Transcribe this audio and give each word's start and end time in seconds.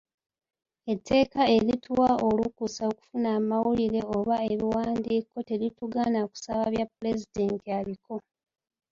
Etteeka 0.93 1.41
erituwa 1.55 2.09
olukusa 2.27 2.81
okufuna 2.91 3.27
amawulire 3.39 4.01
oba 4.17 4.35
ebiwandiiko 4.51 5.35
teritugaana 5.49 6.19
kusaba 6.29 6.63
bya 6.73 6.85
Pulezidenti 6.93 7.67
aliko. 7.79 8.15